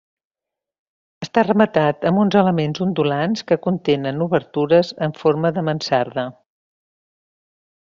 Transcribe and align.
Està 1.25 1.43
rematat 1.47 2.07
amb 2.11 2.21
uns 2.21 2.37
elements 2.41 2.81
ondulants 2.87 3.45
que 3.51 3.59
contenen 3.67 4.25
obertures 4.29 4.91
en 5.09 5.15
forma 5.21 5.53
de 5.59 5.67
mansarda. 5.71 6.27